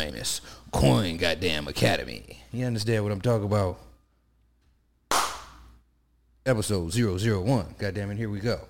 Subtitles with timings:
[0.00, 0.40] famous
[0.72, 2.38] Coin Goddamn Academy.
[2.52, 3.78] You understand what I'm talking about?
[6.46, 7.74] Episode 001.
[7.76, 8.60] Goddamn it, here we go.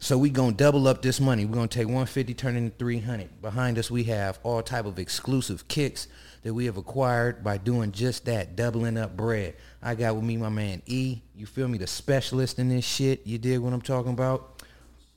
[0.00, 1.44] So we gonna double up this money.
[1.44, 3.40] We're gonna take 150, turn it into 300.
[3.40, 6.08] Behind us, we have all type of exclusive kicks
[6.42, 9.54] that we have acquired by doing just that, doubling up bread.
[9.80, 11.20] I got with me my man E.
[11.36, 11.78] You feel me?
[11.78, 13.24] The specialist in this shit.
[13.24, 14.51] You dig what I'm talking about?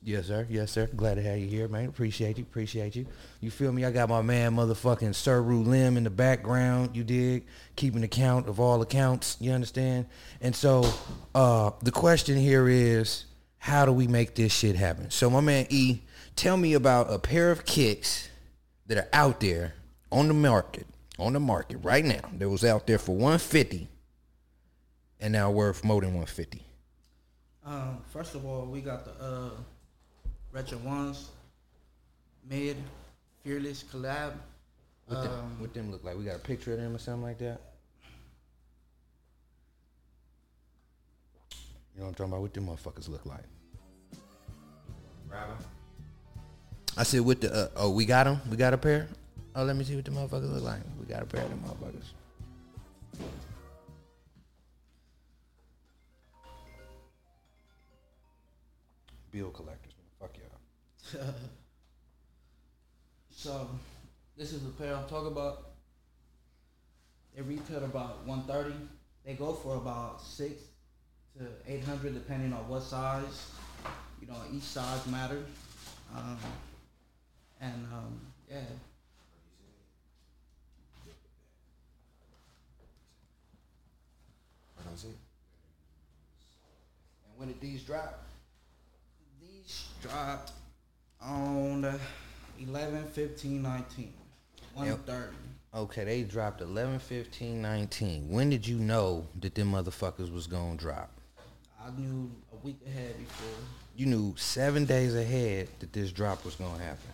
[0.06, 0.46] Yes, sir.
[0.52, 0.88] Yes, sir.
[0.96, 1.90] Glad to have you here, man.
[1.90, 2.44] Appreciate you.
[2.44, 3.08] Appreciate you.
[3.42, 3.86] You feel me?
[3.86, 6.96] I got my man, motherfucking Sir Lim in the background.
[6.96, 7.48] You dig?
[7.76, 9.36] Keeping account of all accounts.
[9.40, 10.06] You understand?
[10.42, 10.88] And so,
[11.34, 13.26] uh, the question here is,
[13.58, 15.10] how do we make this shit happen?
[15.10, 16.02] So, my man E,
[16.36, 18.30] tell me about a pair of kicks
[18.86, 19.74] that are out there
[20.12, 20.86] on the market,
[21.18, 22.30] on the market right now.
[22.38, 23.88] That was out there for 150,
[25.20, 26.62] and now worth more than 150.
[27.66, 29.50] Um, first of all, we got the uh,
[30.56, 31.32] Retro Ones,
[32.50, 32.78] Mid,
[33.44, 34.32] Fearless collab.
[35.06, 36.18] What, them, Um, what them look like?
[36.18, 37.60] We got a picture of them or something like that.
[41.94, 42.42] You know what I'm talking about?
[42.42, 43.44] What them motherfuckers look like?
[46.98, 48.40] I said, with the uh, oh, we got them.
[48.50, 49.10] We got a pair.
[49.54, 50.80] Oh, let me see what the motherfuckers look like.
[50.98, 52.14] We got a pair of them motherfuckers.
[59.32, 59.92] Bill collectors, man.
[59.92, 59.95] Fuck y'all.
[63.38, 63.68] So,
[64.38, 65.72] this is the pair I'm talking about.
[67.36, 68.74] They retail about 130.
[69.26, 70.62] They go for about six
[71.38, 73.52] to 800 depending on what size.
[74.22, 75.46] You know, each size matters.
[76.16, 76.38] Um,
[77.60, 78.62] and um, yeah,
[84.96, 85.14] And
[87.36, 88.24] when did these drop?
[89.42, 90.52] these dropped
[91.26, 92.00] on the
[92.60, 94.14] 11, 15, 19,
[94.74, 95.36] 130.
[95.74, 98.30] Okay, they dropped 11, 15, 19.
[98.30, 101.10] When did you know that them motherfuckers was gonna drop?
[101.84, 103.66] I knew a week ahead before.
[103.96, 107.10] You knew seven days ahead that this drop was gonna happen.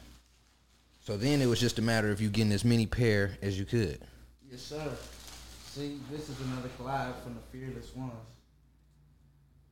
[1.03, 3.65] So then it was just a matter of you getting as many pair as you
[3.65, 3.99] could.
[4.49, 4.91] Yes, sir.
[5.65, 8.11] See, this is another collab from the Fearless Ones.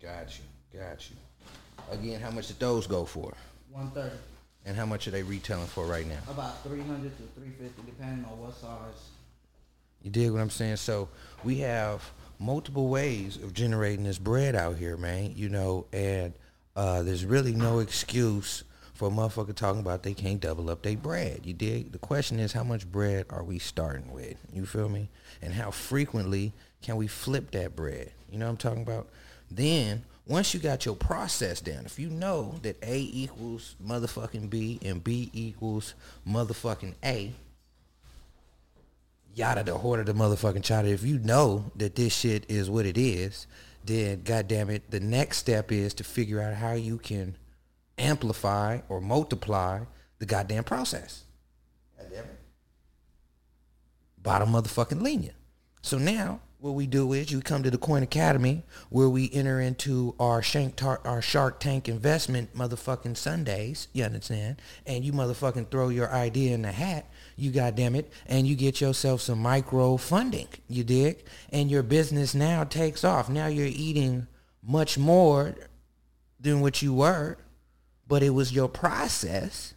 [0.01, 1.15] Got you, got you.
[1.91, 3.33] Again, how much did those go for?
[3.71, 4.15] 130.
[4.65, 6.19] And how much are they retailing for right now?
[6.29, 9.09] About 300 to 350 depending on what size.
[10.03, 10.77] You dig what I'm saying?
[10.77, 11.09] So
[11.43, 12.09] we have
[12.39, 15.33] multiple ways of generating this bread out here, man.
[15.35, 16.33] You know, and
[16.75, 18.63] uh, there's really no excuse
[18.93, 21.41] for a motherfucker talking about they can't double up their bread.
[21.45, 21.93] You dig?
[21.93, 24.35] The question is, how much bread are we starting with?
[24.53, 25.09] You feel me?
[25.41, 26.51] And how frequently
[26.81, 28.11] can we flip that bread?
[28.29, 29.07] You know what I'm talking about?
[29.49, 34.79] Then once you got your process down, if you know that A equals motherfucking B
[34.85, 35.95] and B equals
[36.27, 37.33] motherfucking A,
[39.33, 40.85] yada the hoarder the motherfucking chada.
[40.85, 43.47] If you know that this shit is what it is,
[43.83, 47.35] then goddamn it, the next step is to figure out how you can
[47.97, 49.79] amplify or multiply
[50.19, 51.23] the goddamn process.
[51.97, 52.39] Goddamn it.
[54.21, 55.33] Bottom motherfucking linear.
[55.81, 59.61] So now what we do is you come to the Coin Academy where we enter
[59.61, 64.61] into our Shank Tar- our Shark Tank investment motherfucking Sundays, you understand?
[64.85, 68.81] And you motherfucking throw your idea in the hat, you goddamn it, and you get
[68.81, 71.23] yourself some micro funding, you dig?
[71.49, 73.29] And your business now takes off.
[73.29, 74.27] Now you're eating
[74.61, 75.55] much more
[76.41, 77.37] than what you were,
[78.05, 79.73] but it was your process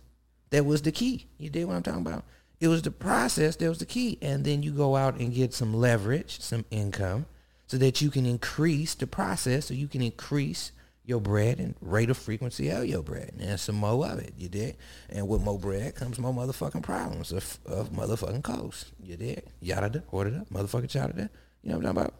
[0.50, 1.28] that was the key.
[1.38, 2.25] You did what I'm talking about?
[2.62, 4.19] It was the process that was the key.
[4.23, 7.27] And then you go out and get some leverage, some income,
[7.67, 10.71] so that you can increase the process, so you can increase
[11.05, 13.33] your bread and rate of frequency of your bread.
[13.41, 14.77] And some more of it, you did.
[15.11, 18.93] And with more bread comes more motherfucking problems of, of motherfucking coast.
[19.03, 19.43] You did.
[19.61, 21.27] Yada da, order da, motherfucking chada da.
[21.65, 22.15] You know what I'm talking about?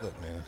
[0.00, 0.44] Look, man.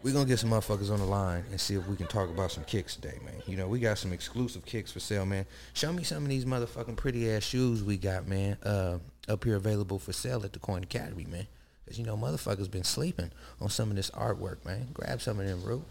[0.00, 2.52] We're gonna get some motherfuckers on the line and see if we can talk about
[2.52, 3.42] some kicks today, man.
[3.46, 5.44] You know, we got some exclusive kicks for sale, man.
[5.74, 8.56] Show me some of these motherfucking pretty ass shoes we got, man.
[8.62, 8.98] Uh,
[9.28, 11.48] up here available for sale at the Coin Academy, man.
[11.86, 14.88] Cause you know, motherfuckers been sleeping on some of this artwork, man.
[14.94, 15.84] Grab some of them, bro.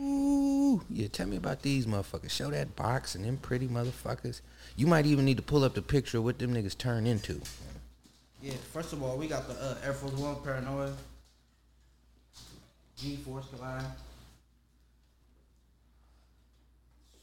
[0.00, 2.30] Ooh, yeah, tell me about these motherfuckers.
[2.30, 4.42] Show that box and them pretty motherfuckers.
[4.76, 7.40] You might even need to pull up the picture of what them niggas turn into.
[8.42, 10.92] Yeah, first of all, we got the uh, Air Force One Para-Noise.
[12.98, 13.82] G-Force collab.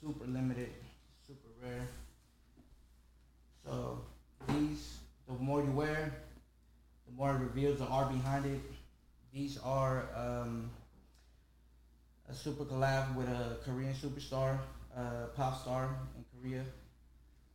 [0.02, 0.70] Super limited,
[1.26, 1.88] super rare.
[3.64, 4.02] So
[4.50, 4.98] these,
[5.28, 6.12] the more you wear,
[7.08, 8.60] the more it reveals the art behind it.
[9.32, 10.72] These are um,
[12.34, 14.58] a super collab with a Korean superstar,
[14.98, 16.64] uh, pop star in Korea.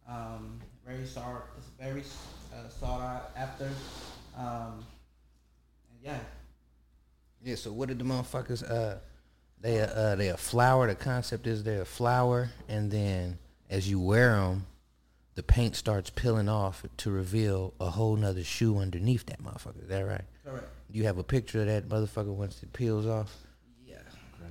[0.08, 2.02] Um, very sought, it's very
[2.54, 3.69] uh, sought out after.
[4.36, 4.84] Um,
[5.90, 6.19] and yeah,
[7.42, 8.98] Yeah, so what did the motherfuckers uh
[9.60, 10.86] they uh they a flower.
[10.86, 13.38] The concept is they're a flower and then
[13.69, 14.66] as you wear them
[15.34, 19.82] the paint starts peeling off to reveal a whole nother shoe underneath that motherfucker.
[19.82, 20.24] Is that right?
[20.44, 20.66] correct.
[20.90, 23.36] You have a picture of that motherfucker once it peels off?
[23.86, 23.96] Yeah.
[24.40, 24.46] Yeah.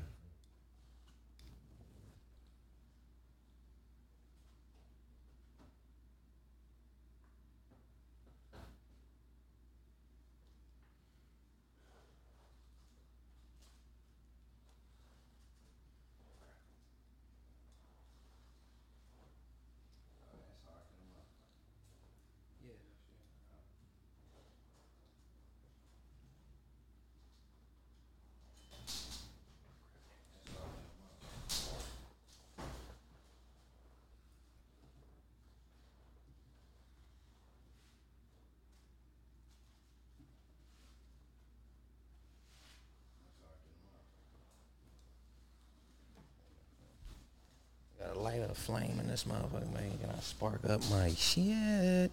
[48.00, 49.98] Gotta light a flame in this motherfucker, man.
[50.02, 52.12] Can I spark up my shit?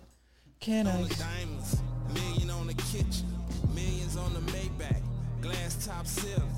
[0.61, 1.09] Can I?
[1.09, 1.81] diamonds,
[2.13, 3.27] million on the kitchen,
[3.75, 5.03] millions on the Maybach,
[5.41, 6.51] glass top ceiling.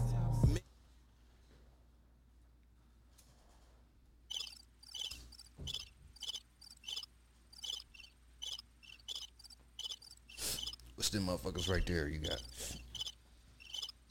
[10.95, 12.43] What's them motherfuckers right there you got?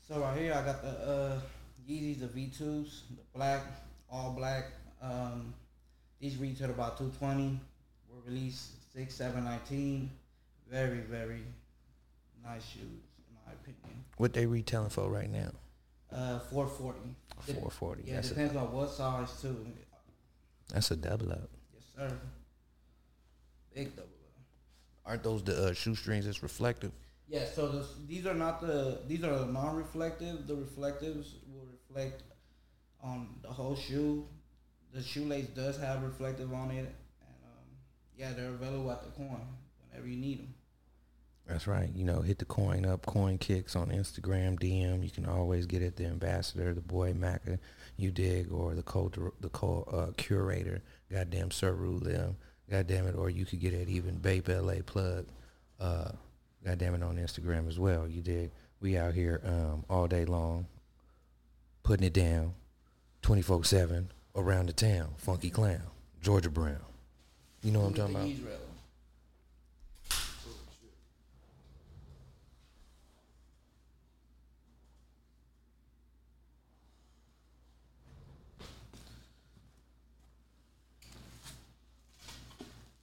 [0.08, 1.40] So right here I got the uh,
[1.90, 3.64] Yeezys, the V2s, the black,
[4.10, 4.66] all black.
[5.02, 5.54] Um,
[6.26, 7.60] these retail about 220.
[8.10, 10.10] Were released 6, 7, 19.
[10.70, 11.44] Very, very
[12.44, 14.04] nice shoes in my opinion.
[14.18, 15.52] What they retailing for right now?
[16.12, 17.00] Uh, 440.
[17.42, 18.04] 440.
[18.06, 19.66] Yeah, That's a, depends on what size too.
[20.74, 21.50] that's a double up.
[21.74, 22.18] Yes, sir.
[23.76, 24.08] Big double.
[24.08, 24.12] Up.
[25.06, 26.92] Aren't those the uh, shoestrings that's reflective?
[27.28, 30.48] Yeah, so this, these are not the these are the non-reflective.
[30.48, 32.24] The reflectives will reflect
[33.04, 34.26] on the whole shoe.
[34.96, 36.88] The shoelace does have reflective on it, and
[37.44, 37.66] um,
[38.18, 39.42] yeah, they're available at the coin
[39.90, 40.54] whenever you need them.
[41.46, 41.90] That's right.
[41.94, 45.04] You know, hit the coin up, coin kicks on Instagram, DM.
[45.04, 45.98] You can always get it.
[45.98, 47.60] The ambassador, the boy Maca,
[47.98, 49.12] you dig, or the co
[49.42, 50.82] the co uh, curator,
[51.12, 52.38] goddamn Sir Lim,
[52.72, 55.26] goddamn it, or you could get it even Bape LA plug,
[55.78, 56.12] uh,
[56.64, 58.08] goddamn it on Instagram as well.
[58.08, 58.52] You dig.
[58.80, 60.68] We out here um, all day long,
[61.84, 62.54] putting it down,
[63.22, 65.14] twenty four seven around the town.
[65.18, 65.82] Funky clown,
[66.22, 66.78] Georgia Brown.
[67.64, 68.28] You know what I'm talking about?
[68.28, 68.60] Israfil.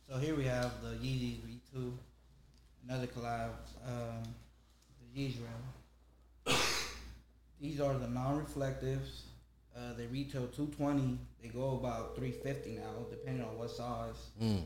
[0.08, 1.36] So here we have the Yeezy
[1.74, 1.90] V2,
[2.86, 3.48] another collab,
[3.86, 4.22] um,
[5.14, 5.32] the
[6.46, 6.54] Israfil.
[7.62, 9.22] These are the non-reflectives.
[9.76, 11.18] Uh, they retail 220.
[11.42, 14.30] They go about 350 now, depending on what size.
[14.40, 14.64] Mm.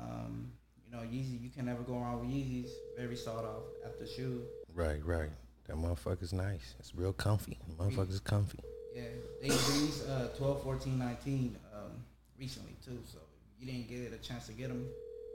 [0.00, 0.50] Um,
[0.84, 2.70] you know, Yeezy, you can never go wrong with Yeezys.
[2.96, 4.42] Very sought off after shoe.
[4.74, 5.30] Right, right.
[5.66, 6.74] That motherfucker's nice.
[6.78, 7.58] It's real comfy.
[7.68, 8.60] The motherfucker's comfy.
[8.94, 9.02] Yeah,
[9.42, 11.80] they released uh, 12, 14, 19 um,
[12.38, 12.98] recently too.
[13.04, 13.18] So
[13.58, 14.86] you didn't get a chance to get them.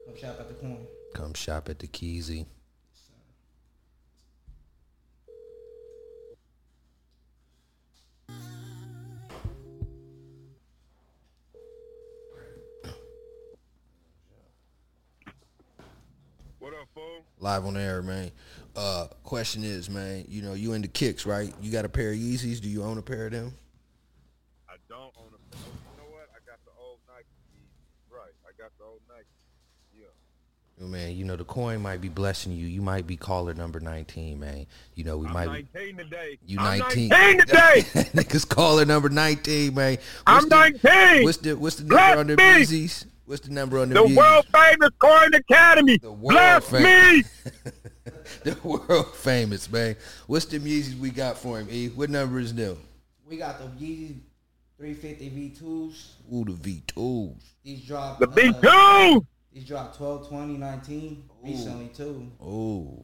[0.05, 0.77] Come shop at the corner.
[1.13, 2.45] Come shop at the Keezy.
[17.41, 18.31] Live on air, man.
[18.75, 21.51] Uh, question is, man, you know, you into kicks, right?
[21.59, 22.61] You got a pair of Yeezys.
[22.61, 23.53] Do you own a pair of them?
[24.69, 25.55] I don't own a.
[25.55, 26.29] Oh, you know what?
[26.29, 27.25] I got the old Nike.
[27.25, 28.15] Yeezys.
[28.15, 29.25] Right, I got the old Nike.
[29.97, 30.83] Yeah.
[30.83, 32.67] Oh, man, you know, the coin might be blessing you.
[32.67, 34.67] You might be caller number 19, man.
[34.93, 36.37] You know, we I'm might 19 today.
[36.45, 37.09] You I'm 19.
[37.09, 37.81] 19 today.
[38.13, 39.97] Niggas caller number 19, man.
[40.27, 41.23] I'm the, 19.
[41.23, 42.35] What's the what's the number Bless on the.
[42.35, 43.05] Yeezys?
[43.25, 44.17] What's the number on the The Yeezys?
[44.17, 45.97] world famous Coin Academy.
[45.97, 46.85] The world Bless famous.
[47.45, 47.71] me.
[48.43, 49.95] the world famous, man.
[50.27, 51.87] What's the Yeezys we got for him, E?
[51.89, 52.77] What number is them?
[53.27, 54.17] we got the Yeezy
[54.77, 56.07] 350 V2s.
[56.33, 57.35] Ooh, the V2s.
[57.63, 58.19] These dropped.
[58.19, 59.25] The uh, B2.
[59.53, 62.29] These dropped 12, 20, 19 recently too.
[62.41, 63.03] Ooh.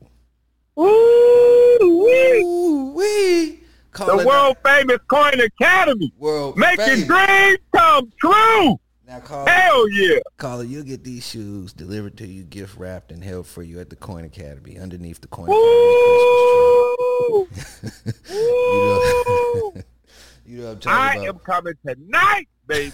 [0.79, 2.41] Ooh, wee.
[2.43, 3.59] Ooh, wee.
[3.93, 6.13] The world famous Coin Academy.
[6.17, 7.07] world Making famous.
[7.07, 8.79] dreams come true.
[9.07, 10.19] Now, caller, Hell yeah.
[10.37, 13.89] caller, you'll get these shoes delivered to you, gift wrapped, and held for you at
[13.89, 15.55] the Coin Academy underneath the Coin Woo!
[17.49, 18.23] Academy Christmas tree.
[18.37, 19.73] You know,
[20.45, 21.27] you know I'm talking I about.
[21.35, 22.91] am coming tonight, baby.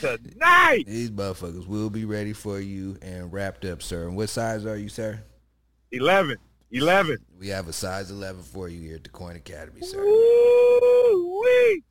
[0.00, 0.84] tonight.
[0.86, 4.06] These motherfuckers will be ready for you and wrapped up, sir.
[4.08, 5.22] And what size are you, sir?
[5.90, 6.38] 11.
[6.70, 7.18] 11.
[7.38, 10.02] We have a size 11 for you here at the Coin Academy, sir.
[10.02, 11.82] Woo-wee.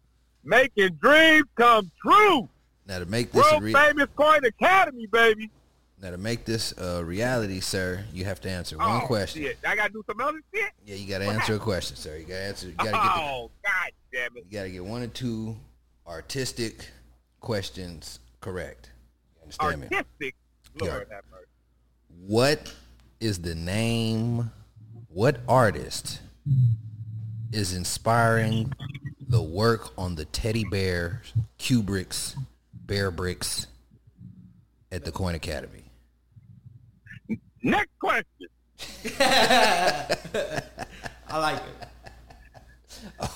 [0.43, 2.49] Making dreams come true.
[2.87, 5.49] Now to make this a World re- famous Coin Academy, baby.
[6.01, 9.43] now to make this a reality, sir, you have to answer one oh, question.
[9.43, 9.57] Shit.
[9.65, 10.71] I gotta do some other shit.
[10.85, 12.17] Yeah, you got to answer a question, sir.
[12.17, 12.67] You got to answer.
[12.67, 14.45] You got to get the, Oh, god damn it.
[14.49, 15.55] you got to get one or two
[16.07, 16.89] artistic
[17.39, 18.89] questions correct.
[19.35, 19.87] You understand me?
[19.95, 20.35] Artistic.
[20.79, 21.15] Lord Yeah.
[21.15, 21.45] have mercy.
[22.25, 22.73] What
[23.19, 24.51] is the name?
[25.07, 26.19] What artist
[27.51, 28.73] is inspiring
[29.31, 31.21] the work on the teddy bear
[31.57, 32.35] Kubrick's
[32.85, 33.67] Bearbricks
[34.91, 35.85] at the Coin Academy?
[37.63, 38.47] Next question.
[39.19, 40.61] I
[41.31, 41.87] like it.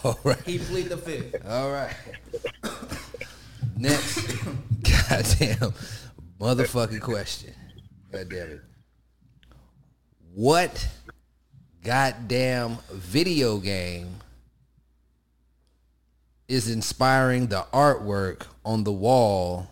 [0.03, 0.41] All right.
[0.41, 1.47] He plead the fifth.
[1.47, 1.95] All right.
[3.77, 4.27] Next,
[5.07, 5.73] goddamn
[6.39, 7.53] motherfucking question.
[8.11, 8.61] God damn it.
[10.33, 10.89] What
[11.83, 14.15] goddamn video game
[16.47, 19.67] is inspiring the artwork on the wall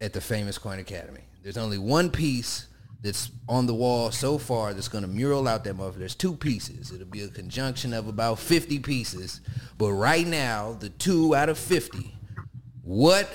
[0.00, 1.20] at the famous Coin Academy?
[1.42, 2.66] There's only one piece
[3.02, 5.98] that's on the wall so far that's going to mural out that motherfucker.
[5.98, 6.92] There's two pieces.
[6.92, 9.40] It'll be a conjunction of about 50 pieces.
[9.78, 12.14] But right now, the two out of 50,
[12.82, 13.30] what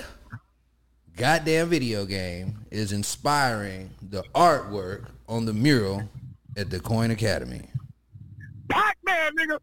[1.16, 6.08] goddamn video game is inspiring the artwork on the mural
[6.56, 7.62] at the Coin Academy?
[8.68, 9.58] Pac-Man, nigga.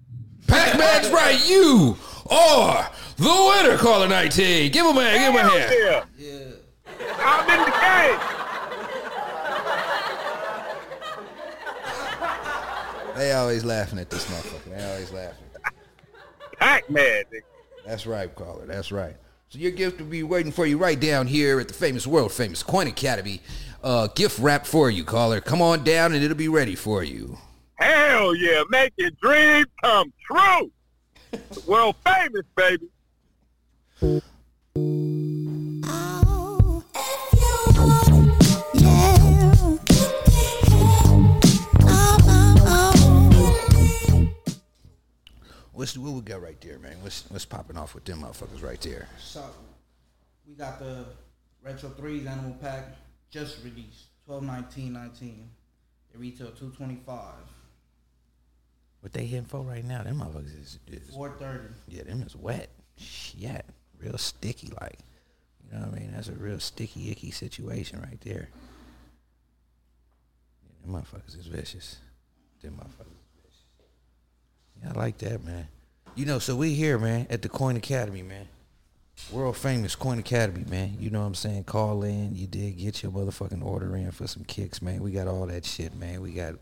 [0.47, 1.39] Pac-Man's right.
[1.47, 1.97] You
[2.29, 4.71] are the winner, caller 19.
[4.71, 5.33] Give him a hand.
[5.35, 5.73] Give him a hand.
[5.77, 6.03] yeah.
[6.17, 7.15] Yeah.
[7.19, 8.19] I'm in the game.
[13.15, 14.75] They always laughing at this motherfucker.
[14.75, 15.45] They always laughing.
[16.57, 17.23] Pac-Man.
[17.85, 18.65] That's right, caller.
[18.65, 19.15] That's right.
[19.49, 22.31] So your gift will be waiting for you right down here at the famous, world
[22.31, 23.41] famous Coin Academy.
[23.83, 25.41] Uh, gift wrap for you, caller.
[25.41, 27.37] Come on down and it'll be ready for you.
[27.75, 28.63] Hell yeah.
[28.69, 30.71] Making dreams come true.
[31.65, 32.89] World famous, baby.
[35.85, 38.15] Oh, if you want,
[38.75, 39.77] yeah.
[41.81, 44.27] Oh, oh, oh.
[45.71, 47.01] What's what we got right there, man?
[47.01, 49.09] What's what's popping off with them motherfuckers right there?
[49.19, 49.43] So
[50.47, 51.05] we got the
[51.63, 52.95] Retro Threes Animal Pack
[53.31, 54.09] just released.
[54.25, 55.49] Twelve nineteen nineteen.
[56.11, 57.33] They retail two twenty five.
[59.03, 60.01] What they hitting for right now?
[60.01, 61.67] Them motherfuckers is, is Four thirty.
[61.89, 62.69] yeah, them is wet.
[62.95, 63.65] Shit,
[63.99, 64.99] real sticky like.
[65.65, 66.11] You know what I mean?
[66.15, 68.47] That's a real sticky, icky situation right there.
[70.63, 71.97] Yeah, them motherfuckers is vicious.
[72.61, 73.63] Them motherfuckers is vicious.
[74.81, 75.67] Yeah, I like that, man.
[76.15, 78.47] You know, so we here, man, at the Coin Academy, man.
[79.33, 80.95] World famous Coin Academy, man.
[80.97, 81.65] You know what I'm saying?
[81.65, 82.37] Call in.
[82.37, 85.03] You did get your motherfucking order in for some kicks, man.
[85.03, 86.21] We got all that shit, man.
[86.21, 86.53] We got,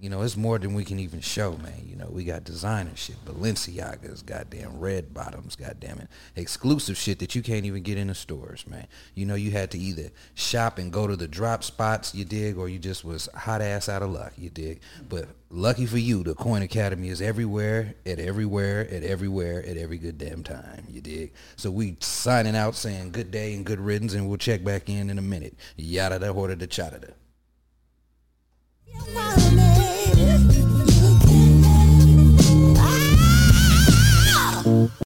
[0.00, 1.82] you know, it's more than we can even show, man.
[1.86, 6.08] You know, we got designer shit, Balenciagas, goddamn red bottoms, goddamn it.
[6.36, 8.86] Exclusive shit that you can't even get in the stores, man.
[9.14, 12.58] You know, you had to either shop and go to the drop spots, you dig,
[12.58, 14.80] or you just was hot ass out of luck, you dig.
[15.08, 19.98] But lucky for you, the Coin Academy is everywhere, at everywhere, at everywhere, at every
[19.98, 21.32] good damn time, you dig.
[21.56, 25.08] So we signing out saying good day and good riddance, and we'll check back in
[25.08, 25.54] in a minute.
[25.76, 27.08] Yada da horda da chada da.